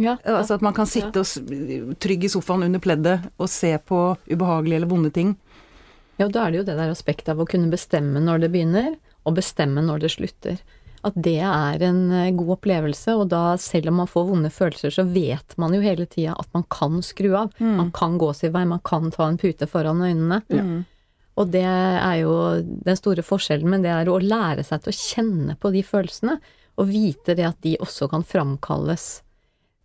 [0.02, 4.16] Ja, Altså at man kan sitte og, trygg i sofaen under pleddet og se på
[4.32, 5.36] ubehagelige eller vonde ting.
[6.18, 8.54] Ja, og da er det jo det der aspektet av å kunne bestemme når det
[8.54, 10.58] begynner, og bestemme når det slutter.
[11.04, 14.94] At det er en eh, god opplevelse, og da, selv om man får vonde følelser,
[14.94, 17.52] så vet man jo hele tida at man kan skru av.
[17.60, 20.42] Man kan gå sin vei, man kan ta en pute foran øynene.
[21.34, 25.00] Og det er jo den store forskjellen, men det er å lære seg til å
[25.02, 26.38] kjenne på de følelsene,
[26.78, 29.23] og vite det at de også kan framkalles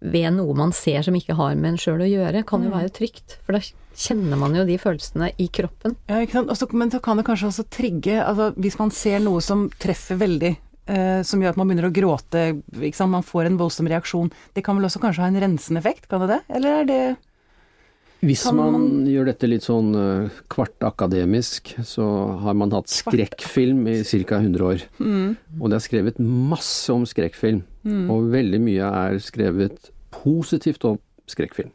[0.00, 2.92] ved noe man ser som ikke har med en sjøl å gjøre, kan jo være
[2.94, 3.38] trygt.
[3.46, 3.62] For da
[3.98, 5.96] kjenner man jo de følelsene i kroppen.
[6.10, 6.52] Ja, ikke sant?
[6.54, 10.20] Også, men så kan det kanskje også trigge altså Hvis man ser noe som treffer
[10.20, 10.52] veldig,
[10.90, 12.44] eh, som gjør at man begynner å gråte,
[12.78, 13.14] ikke sant?
[13.16, 16.22] man får en voldsom reaksjon, det kan vel også kanskje ha en rensende effekt, kan
[16.24, 16.42] det det?
[16.58, 17.02] Eller er det
[18.20, 22.04] Hvis man, man- gjør dette litt sånn uh, kvart akademisk, så
[22.42, 24.40] har man hatt skrekkfilm i ca.
[24.40, 24.82] 100 år.
[25.60, 27.60] Og det er skrevet masse om skrekkfilm,
[28.10, 30.98] og veldig mye er skrevet positivt om
[31.30, 31.70] skrekkfilm.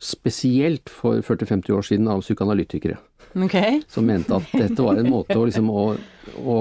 [0.00, 2.96] Spesielt for 40-50 år siden av psykoanalytikere,
[3.34, 3.80] Okay.
[3.90, 5.96] som mente at dette var en måte å, liksom, å,
[6.38, 6.56] å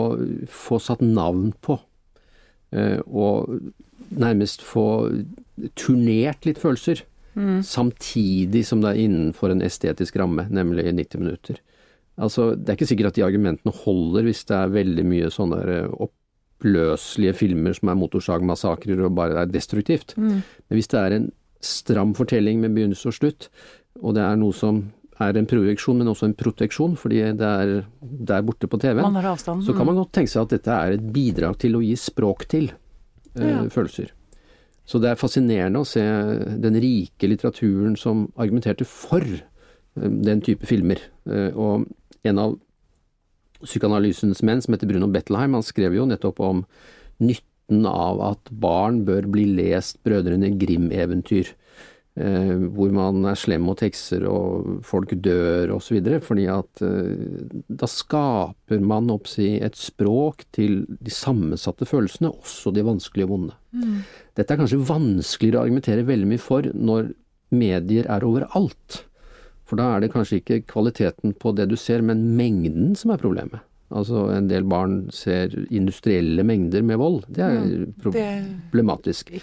[0.49, 1.79] få satt navn på.
[2.75, 3.59] Uh, Og
[4.13, 4.85] nærmest få
[5.79, 7.03] turnert litt følelser.
[7.65, 11.57] Samtidig som det er innenfor en estetisk ramme, nemlig 90 minutter.
[12.21, 15.61] Altså, det er ikke sikkert at de argumentene holder hvis det er veldig mye sånne
[15.97, 20.13] oppløselige filmer som er motorsagmassakrer og bare er destruktivt.
[20.17, 20.43] Men
[20.77, 21.31] hvis det er en
[21.63, 23.49] stram fortelling med begynnelse og slutt,
[24.01, 24.83] og det er noe som
[25.21, 29.03] er en projeksjon, men også en proteksjon, fordi det er der borte på TV-en,
[29.63, 32.47] så kan man godt tenke seg at dette er et bidrag til å gi språk
[32.51, 32.71] til
[33.37, 33.63] eh, Ja.
[33.69, 34.11] følelser.
[34.89, 36.03] Så det er fascinerende å se
[36.59, 39.41] den rike litteraturen som argumenterte for eh,
[40.27, 40.99] den type filmer.
[41.29, 41.87] Eh, og
[42.27, 42.57] en av
[43.63, 46.65] psykoanalysens menn, som heter Bruno Bettelheim, han skrev jo nettopp om
[47.23, 51.53] nytten av at barn bør bli lest Brødrene Grim-eventyr.
[52.13, 55.97] Eh, hvor man er slem mot hekser og folk dør osv.
[56.21, 62.85] Fordi at eh, da skaper man oppsi et språk til de sammensatte følelsene, også de
[62.85, 63.55] vanskelige og vonde.
[64.37, 67.09] Dette er kanskje vanskeligere å argumentere veldig mye for når
[67.53, 68.99] medier er overalt.
[69.65, 73.21] For da er det kanskje ikke kvaliteten på det du ser, men mengden som er
[73.21, 73.65] problemet.
[73.93, 77.25] Altså en del barn ser industrielle mengder med vold.
[77.25, 79.33] Det er Det er problematisk.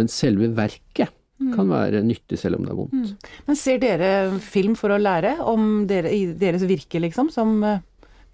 [0.00, 3.28] Men selve verket kan være nyttig selv om det er vondt.
[3.48, 7.82] Men ser dere film for å lære om dere, i deres virke, liksom, som eh,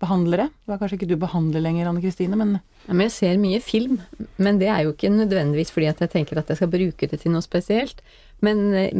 [0.03, 0.49] behandlere?
[0.63, 3.61] Det var kanskje ikke du behandler lenger, Anne Kristine, men Ja, men jeg ser mye
[3.63, 4.01] film,
[4.43, 7.21] men det er jo ikke nødvendigvis fordi at jeg tenker at jeg skal bruke det
[7.23, 8.03] til noe spesielt.
[8.43, 8.95] Men eh,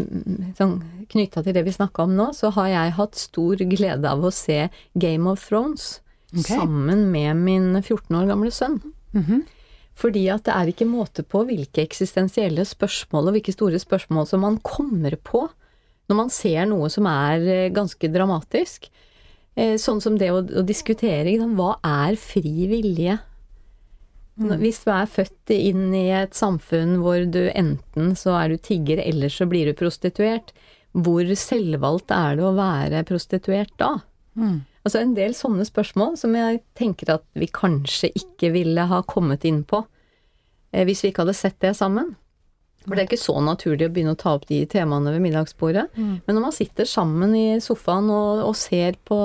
[0.59, 0.77] sånn,
[1.11, 4.35] knytta til det vi snakka om nå, så har jeg hatt stor glede av å
[4.35, 6.57] se Game of Thrones okay.
[6.57, 8.79] sammen med min 14 år gamle sønn.
[9.99, 14.41] Fordi at det er ikke måte på hvilke eksistensielle spørsmål og hvilke store spørsmål som
[14.47, 15.45] man kommer på
[16.11, 18.89] når man ser noe som er eh, ganske dramatisk.
[19.57, 23.19] Eh, Sånn som det å, å diskutere hva er fri vilje?
[24.41, 28.57] Nå- Hvis du er født inn i et samfunn hvor du enten så er du
[28.65, 30.55] tigger, eller så blir du prostituert,
[30.93, 33.93] hvor selvvalgt er det å være prostituert da?
[34.83, 39.47] Altså en del sånne spørsmål som jeg tenker at vi kanskje ikke ville ha kommet
[39.47, 39.85] inn på
[40.75, 42.17] eh, hvis vi ikke hadde sett det sammen.
[42.83, 45.87] For det er ikke så naturlig å begynne å ta opp de temaene ved middagsbordet.
[46.27, 49.19] Men når man sitter sammen i sofaen og, og ser på,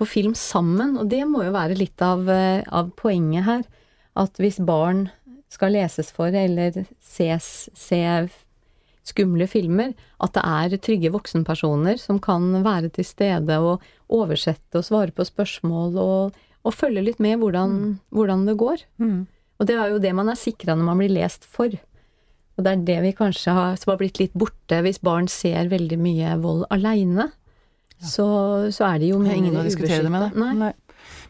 [0.00, 3.62] på, film sammen, og det må jo være litt av, eh, av, poenget her,
[4.18, 5.06] at hvis barn
[5.50, 8.02] skal leses for eller ses, se
[9.06, 14.86] skumle filmer, at det er trygge voksenpersoner som kan være til stede og oversette og
[14.86, 17.94] svare på spørsmål og, og følge litt med hvordan, mm.
[18.16, 18.84] hvordan det går.
[19.02, 19.20] Mm.
[19.60, 21.72] Og det er jo det man er sikra når man blir lest for.
[22.56, 25.70] Og det er det vi kanskje har, som har blitt litt borte hvis barn ser
[25.72, 27.30] veldig mye vold aleine.
[28.00, 28.08] Ja.
[28.08, 28.26] Så,
[28.72, 30.40] så, er de jo mye Ingen å diskutere det med, det.
[30.40, 30.52] Nei.
[30.56, 30.72] Nei.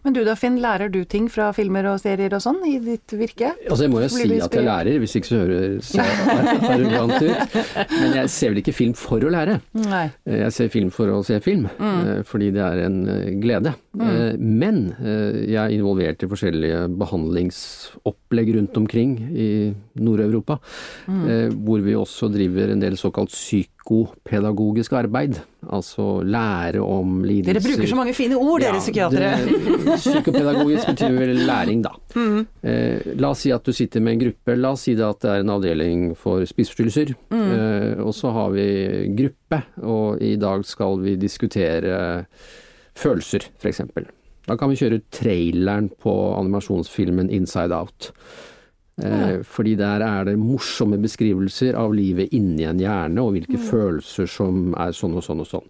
[0.04, 3.12] Men du da, Finn, lærer du ting fra filmer og serier og sånn i ditt
[3.16, 3.52] virke?
[3.66, 7.56] Altså jeg må jo si at jeg lærer, hvis ikke så høres arrogant ut.
[7.92, 9.58] Men jeg ser vel ikke film for å lære.
[9.84, 10.06] Nei.
[10.24, 11.98] Jeg ser film for å se film, mm.
[12.00, 13.74] Eh, fordi det er en eh, glede.
[13.98, 14.06] Mm.
[14.06, 19.50] Eh, men jeg er involvert i forskjellige behandlingsopplegg rundt omkring i
[20.00, 20.60] Nord-Europa,
[21.10, 21.58] mm.
[21.66, 23.34] hvor vi også driver en del såkalt
[23.90, 25.40] psykopedagogisk arbeid.
[25.70, 29.30] Altså lære om lidelser Dere bruker så mange fine ord, dere ja, psykiatere!
[30.04, 31.92] Psykopedagogisk betyr vel læring, da.
[32.14, 32.46] Mm.
[32.62, 34.56] Eh, la oss si at du sitter med en gruppe.
[34.56, 37.14] La oss si det at det er en avdeling for spiseforstyrrelser.
[37.34, 37.50] Mm.
[37.56, 38.68] Eh, og så har vi
[39.18, 42.24] gruppe, og i dag skal vi diskutere
[42.96, 43.82] følelser, f.eks.
[44.46, 48.12] Da kan vi kjøre traileren på animasjonsfilmen Inside Out.
[49.00, 53.66] Eh, fordi der er det morsomme beskrivelser av livet inni en hjerne, og hvilke mm.
[53.70, 55.68] følelser som er sånn og sånn og sånn.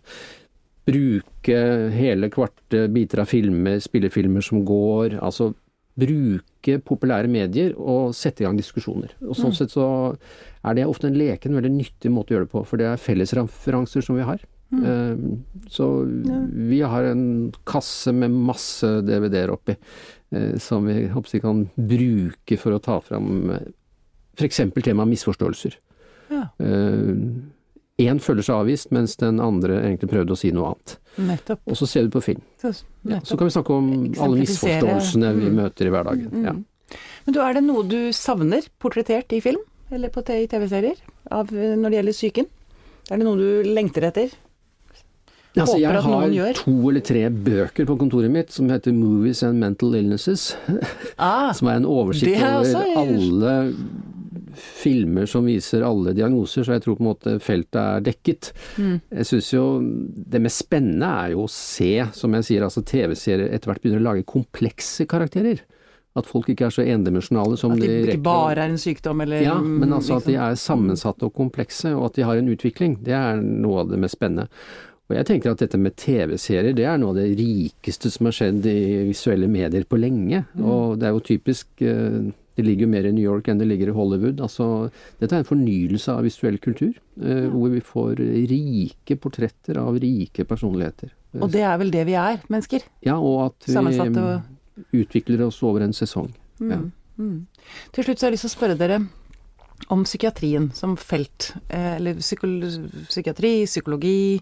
[0.91, 1.59] Bruke
[1.95, 5.21] hele kvarte biter av filmer, spillefilmer som går.
[5.23, 5.53] Altså
[6.01, 9.13] bruke populære medier og sette i gang diskusjoner.
[9.27, 9.59] Og Sånn mm.
[9.59, 9.87] sett så
[10.65, 13.03] er det ofte en leken veldig nyttig måte å gjøre det på, for det er
[13.03, 14.43] fellesreferanser som vi har.
[14.71, 14.85] Mm.
[14.87, 15.87] Uh, så
[16.71, 17.25] vi har en
[17.67, 19.77] kasse med masse DVD-er oppi.
[20.31, 23.65] Eh, som vi håper vi kan bruke for å ta fram eh,
[24.39, 24.61] f.eks.
[24.79, 25.75] temaet misforståelser.
[26.31, 26.45] Ja.
[28.01, 30.95] Én føler seg avvist, mens den andre egentlig prøvde å si noe annet.
[31.27, 31.65] Nettopp.
[31.67, 32.45] Og så ser du på film.
[32.63, 32.71] Så,
[33.11, 33.91] ja, så kan vi snakke om
[34.23, 35.59] alle misforståelsene vi mm.
[35.59, 36.31] møter i hverdagen.
[36.31, 36.47] Mm.
[36.47, 36.55] Ja.
[37.27, 41.99] Men du, Er det noe du savner portrettert i film, eller på TV-serier, når det
[41.99, 42.49] gjelder psyken?
[43.11, 44.33] Er det noe du lengter etter?
[45.59, 49.97] Altså, jeg har to eller tre bøker på kontoret mitt som heter 'Movies and Mental
[49.99, 50.55] Illnesses'.
[51.19, 53.75] Ah, som er en oversikt over alle
[54.55, 58.53] filmer som viser alle diagnoser, så jeg tror på en måte feltet er dekket.
[58.79, 59.01] Mm.
[59.21, 63.51] Jeg syns jo det mest spennende er jo å se, som jeg sier, altså TV-serier
[63.51, 65.63] etter hvert begynner å lage komplekse karakterer.
[66.19, 68.01] At folk ikke er så endimensjonale som de rekker.
[68.01, 70.23] At de ikke bare er en sykdom eller Ja, men altså liksom.
[70.25, 72.97] at de er sammensatte og komplekse, og at de har en utvikling.
[73.07, 74.49] Det er noe av det mest spennende.
[75.11, 78.37] Og jeg tenker at dette med TV-serier, det er noe av det rikeste som har
[78.37, 80.45] skjedd i visuelle medier på lenge.
[80.55, 80.63] Mm.
[80.63, 83.67] Og det er jo typisk eh, Det ligger jo mer i New York enn det
[83.67, 84.43] ligger i Hollywood.
[84.45, 86.93] Altså, dette er en fornyelse av visuell kultur,
[87.23, 87.49] eh, ja.
[87.51, 91.11] hvor vi får rike portretter av rike personligheter.
[91.41, 92.87] Og det er vel det vi er, mennesker?
[93.07, 94.87] Ja, og at vi og...
[94.95, 96.31] utvikler oss over en sesong.
[96.61, 96.71] Mm.
[96.71, 96.81] Ja.
[97.21, 97.39] Mm.
[97.97, 99.01] Til slutt så har jeg lyst til å spørre dere
[99.91, 101.51] om psykiatrien som felt.
[101.67, 104.39] Eh, eller psykiatri, psykologi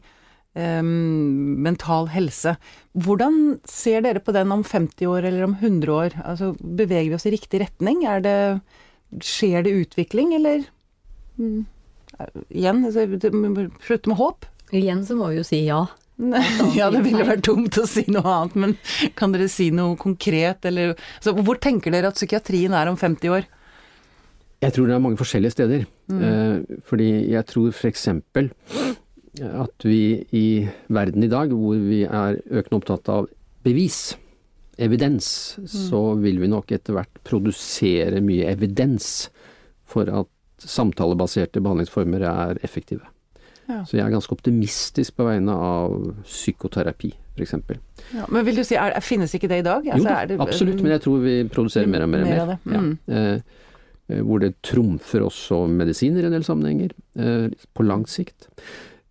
[0.58, 2.56] um, mental helse.
[2.98, 6.18] Hvordan ser dere på den om 50 år eller om 100 år?
[6.24, 8.04] Altså, beveger vi oss i riktig retning?
[8.08, 8.36] Er det,
[9.24, 10.66] skjer det utvikling, eller
[11.38, 11.66] mm,
[12.50, 13.06] Igjen, altså,
[13.86, 14.48] slutte med håp?
[14.74, 15.84] Igjen så må vi jo si ja.
[16.78, 20.66] ja, det ville vært dumt å si noe annet, men kan dere si noe konkret,
[20.66, 23.46] eller altså, Hvor tenker dere at psykiatrien er om 50 år?
[24.58, 25.84] Jeg tror det er mange forskjellige steder.
[26.10, 26.22] Mm.
[26.26, 28.48] Eh, fordi jeg tror for eksempel
[29.44, 30.46] at vi i
[30.92, 33.28] verden i dag, hvor vi er økende opptatt av
[33.66, 34.16] bevis,
[34.78, 35.68] evidens, mm.
[35.68, 39.28] så vil vi nok etter hvert produsere mye evidens
[39.88, 43.06] for at samtalebaserte behandlingsformer er effektive.
[43.68, 43.82] Ja.
[43.84, 47.54] Så jeg er ganske optimistisk på vegne av psykoterapi, f.eks.
[48.16, 49.84] Ja, men vil du si, er, finnes ikke det i dag?
[49.84, 52.24] Altså, jo, det, absolutt, men jeg tror vi produserer mer og mer.
[52.24, 52.84] mer, mer.
[52.86, 52.92] Mm.
[53.04, 53.18] Ja.
[53.18, 53.64] Eh,
[54.08, 58.48] eh, hvor det trumfer også medisiner i en del sammenhenger, eh, på lang sikt.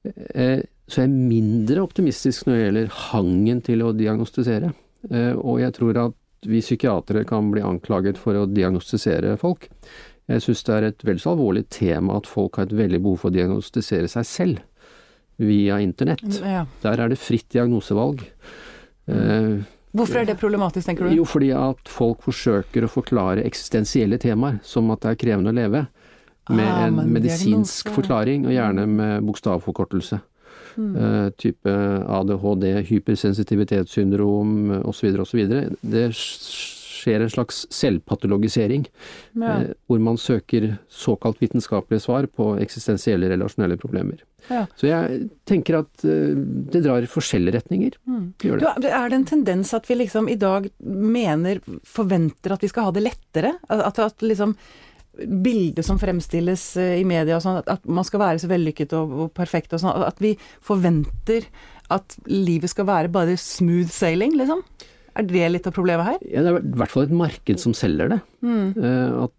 [0.05, 4.71] Eh, så jeg er mindre optimistisk når det gjelder hangen til å diagnostisere.
[5.11, 9.67] Eh, og jeg tror at vi psykiatere kan bli anklaget for å diagnostisere folk.
[10.27, 13.23] Jeg syns det er et vel så alvorlig tema at folk har et veldig behov
[13.23, 14.63] for å diagnostisere seg selv
[15.37, 16.25] via internett.
[16.41, 16.65] Ja.
[16.83, 18.23] Der er det fritt diagnosevalg.
[19.07, 19.65] Mm.
[19.95, 21.15] Hvorfor er det problematisk, tenker du?
[21.15, 25.57] Jo, fordi at folk forsøker å forklare eksistensielle temaer, som at det er krevende å
[25.57, 25.85] leve
[26.49, 30.19] med ah, en medisinsk forklaring, og gjerne med bokstavforkortelse.
[30.77, 30.95] Mm.
[30.95, 31.73] Uh, type
[32.19, 35.15] ADHD, hypersensitivitetssyndrom osv.
[35.23, 35.45] osv.
[35.81, 38.85] Det skjer en slags selvpatologisering,
[39.33, 39.57] Ja.
[39.57, 44.21] uh, hvor man søker såkalt vitenskapelige svar på eksistensielle relasjonelle problemer.
[44.47, 44.63] Ja.
[44.79, 46.35] Så jeg tenker at eh,
[46.71, 47.97] det drar i forskjellige retninger.
[48.07, 48.27] Mm.
[48.39, 52.69] gjør Du, er det en tendens at vi liksom i dag mener, forventer at vi
[52.71, 53.57] skal ha det lettere?
[53.67, 54.55] At, at liksom
[55.17, 59.33] bildet som fremstilles eh, i media sånn, at, man skal være så vellykket og, og
[59.37, 61.47] perfekt og sånn, at vi forventer
[61.93, 64.63] at livet skal være bare smooth sailing, liksom?
[65.17, 66.23] Er det litt av problemet her?
[66.29, 68.19] Ja, det er i hvert fall et marked som selger det.
[68.45, 68.75] Mm.
[69.23, 69.33] At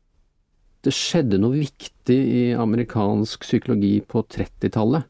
[0.87, 5.07] det skjedde noe viktig i amerikansk psykologi på 30-tallet,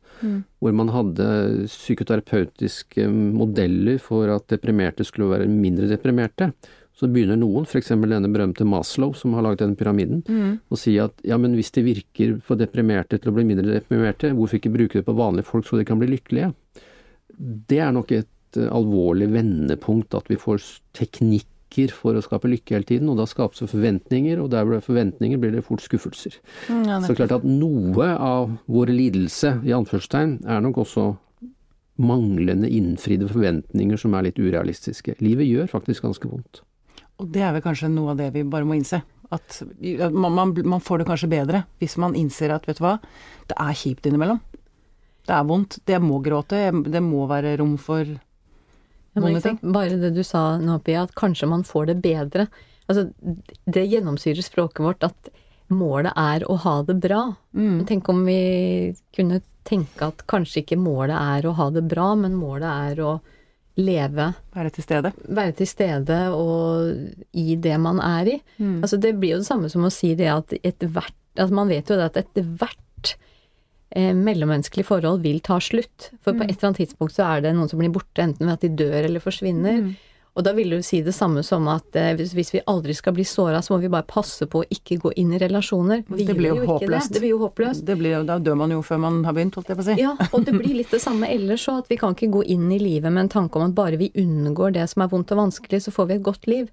[0.59, 1.29] hvor man hadde
[1.71, 6.51] psykoterapeutiske modeller for at deprimerte skulle være mindre deprimerte.
[6.99, 7.93] Så begynner noen, f.eks.
[7.95, 10.25] denne berømte Maslow som har laget denne pyramiden,
[10.67, 14.33] å si at ja, men hvis det virker for deprimerte til å bli mindre deprimerte,
[14.35, 16.51] hvorfor ikke bruke det på vanlige folk så de kan bli lykkelige?
[17.39, 20.65] Det er nok et eh, alvorlig vendepunkt at vi får
[20.99, 24.81] teknikker for å skape lykke hele tiden, og da skapes det forventninger, og der blir
[24.81, 26.41] det er forventninger blir det fort skuffelser.
[26.67, 31.13] Ja, Så klart at noe av vår lidelse, i anførselstegn, er nok også
[31.99, 35.19] manglende innfridde forventninger som er litt urealistiske.
[35.23, 36.63] Livet gjør faktisk ganske vondt.
[37.19, 39.01] Og det er vel kanskje noe av det vi bare må innse.
[39.35, 39.59] At
[40.13, 42.95] man, man, man får det kanskje bedre hvis man innser at vet du hva,
[43.51, 44.41] det er kjipt innimellom.
[45.29, 45.81] Det er vondt.
[45.85, 46.63] Det må gråte.
[46.89, 49.59] Det må være rom for Ja, men ting.
[49.75, 52.47] Bare det du sa nå, Pia, at kanskje man får det bedre.
[52.89, 53.09] Altså,
[53.69, 55.31] det gjennomsyrer språket vårt at
[55.69, 57.25] målet er å ha det bra.
[57.53, 57.83] Mm.
[57.89, 62.39] Tenk om vi kunne tenke at kanskje ikke målet er å ha det bra, men
[62.39, 63.19] målet er å
[63.79, 65.13] leve, være til stede.
[65.29, 66.91] være til stede og
[67.33, 68.37] i det man er i.
[68.83, 71.87] Altså, det blir jo det samme som å si det at ethvert altså Man vet
[71.87, 73.13] jo det at ethvert
[73.95, 76.09] eh, mellommenneskelig forhold vil ta slutt.
[76.19, 78.57] For på et eller annet tidspunkt så er det noen som blir borte, enten ved
[78.57, 79.93] at de dør eller forsvinner.
[80.39, 83.17] Og da vil du si det samme som at eh, hvis, hvis vi aldri skal
[83.17, 86.05] bli såra, så må vi bare passe på å ikke gå inn i relasjoner.
[86.07, 87.11] Vi Det blir jo, jo håpløst.
[87.11, 87.19] Det.
[87.19, 87.87] det blir jo håpløst.
[87.89, 89.97] Det blir, da dør man jo før man har begynt, holdt jeg på å si.
[89.99, 92.69] Ja, og det blir litt det samme ellers òg, at vi kan ikke gå inn
[92.71, 95.43] i livet med en tanke om at bare vi unngår det som er vondt og
[95.43, 96.71] vanskelig, så får vi et godt liv.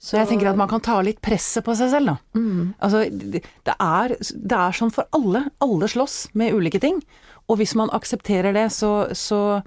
[0.00, 2.38] Så jeg tenker at man kan ta litt presset på seg selv, da.
[2.38, 2.72] Mm.
[2.80, 5.46] Altså, det det er, det er sånn for alle.
[5.62, 7.02] Alle slåss med ulike ting.
[7.50, 9.60] Og hvis man aksepterer det, så, så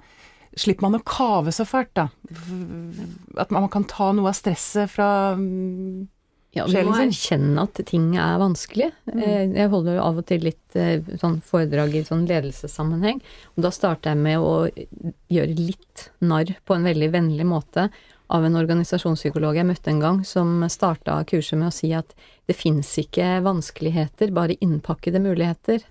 [0.56, 2.08] slipper man å kave så fælt, da.
[3.40, 6.06] At man kan ta noe av stresset fra mm,
[6.56, 8.90] Ja, du må erkjenne at ting er vanskelig.
[9.12, 9.54] Mm.
[9.58, 13.20] Jeg holder jo av og til litt eh, sånn foredrag i sånn ledelsessammenheng,
[13.54, 14.54] og da starter jeg med å
[15.32, 17.90] gjøre litt narr på en veldig vennlig måte
[18.32, 22.16] av en organisasjonspsykolog jeg møtte en gang, som starta kurset med å si at
[22.48, 25.84] det fins ikke vanskeligheter, bare innpakkede muligheter.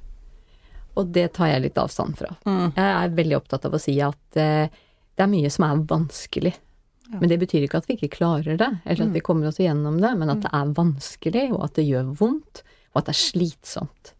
[0.96, 2.32] Og det tar jeg litt avstand fra.
[2.46, 4.72] Jeg er veldig opptatt av å si at eh,
[5.16, 6.54] det er mye som er vanskelig.
[7.14, 10.00] Men det betyr ikke at vi ikke klarer det, eller at vi kommer oss igjennom
[10.02, 13.20] det, men at det er vanskelig, og at det gjør vondt, og at det er
[13.20, 14.14] slitsomt.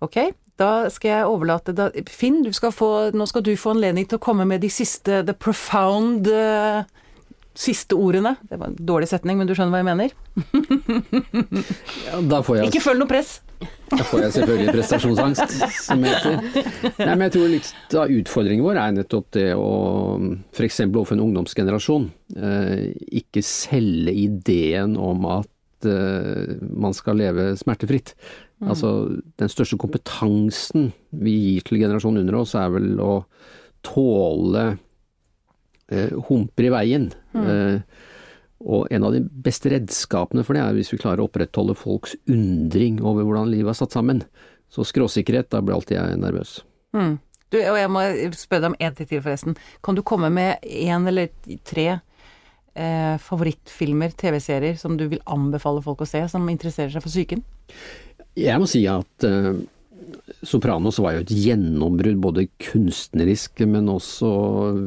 [0.00, 0.16] Ok,
[0.60, 4.16] da skal jeg overlate da, Finn, du skal få, nå skal du få anledning til
[4.16, 6.88] å komme med de siste The profound uh,
[7.52, 8.34] siste ordene.
[8.48, 10.16] Det var en dårlig setning, men du skjønner hva jeg mener?
[12.06, 13.40] Ja, da får jeg Ikke følg noe press!
[13.90, 16.36] Da får jeg selvfølgelig prestasjonsangst, som heter.
[17.00, 19.70] Nei, men jeg tror litt av utfordringen vår er nettopp det å
[20.54, 20.82] f.eks.
[20.86, 22.06] overfor en ungdomsgenerasjon
[22.38, 22.84] eh,
[23.20, 28.14] ikke selge ideen om at eh, man skal leve smertefritt.
[28.60, 28.92] Altså
[29.40, 33.14] den største kompetansen vi gir til generasjonen under oss, er vel å
[33.86, 34.66] tåle
[35.88, 37.10] eh, humper i veien.
[37.34, 37.80] Eh,
[38.60, 42.16] og en av de beste redskapene for det er hvis vi klarer å opprettholde folks
[42.28, 44.22] undring over hvordan livet er satt sammen.
[44.70, 46.60] Så skråsikkerhet, da blir alltid jeg nervøs.
[46.94, 47.16] Mm.
[47.50, 48.04] Du, og jeg må
[48.38, 49.56] spørre deg om én ting til, forresten.
[49.82, 51.32] Kan du komme med én eller
[51.66, 57.10] tre eh, favorittfilmer, TV-serier, som du vil anbefale folk å se, som interesserer seg for
[57.10, 57.42] psyken?
[58.38, 59.56] Jeg må si at eh,
[60.46, 64.30] Sopranos var jo et gjennombrudd både kunstnerisk, men også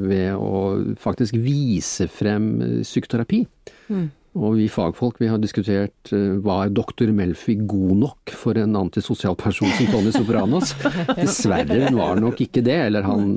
[0.09, 3.43] ved å faktisk vise frem psykoterapi.
[3.45, 4.11] psykoterapi.
[4.33, 9.37] Og vi fagfolk vi har diskutert eh, var doktor Melfi god nok for en antisosial
[9.37, 10.73] person som Tony Sopranos?
[11.19, 13.27] Dessverre var nok ikke det, eller han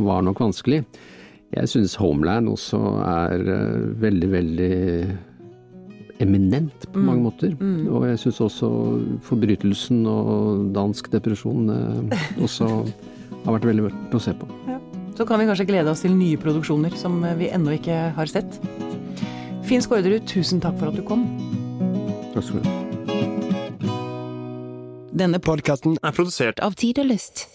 [0.00, 0.80] var nok vanskelig.
[1.52, 4.78] Jeg syns Homeland også er eh, veldig, veldig
[6.22, 7.56] eminent på mange måter.
[7.90, 8.70] Og jeg syns også
[9.26, 12.70] Forbrytelsen og dansk depresjon eh, også
[13.46, 14.48] har vært veldig verdt å se på.
[15.16, 18.32] Så kan vi kanskje glede oss til nye produksjoner som eh, vi ennå ikke har
[18.32, 18.60] sett.
[19.66, 21.26] Finn Skårderud, tusen takk for at du kom.
[22.34, 22.76] Takk skal du ha.
[25.16, 27.46] Denne Podkasten er produsert av Tid og Lyst.